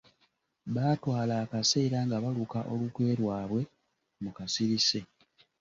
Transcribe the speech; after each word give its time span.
Baatwala 0.75 1.33
akaseera 1.43 1.97
nga 2.05 2.17
baluka 2.23 2.59
olukwe 2.73 3.07
lwabwe 3.19 3.61
mu 4.23 4.31
kasirise. 4.37 4.99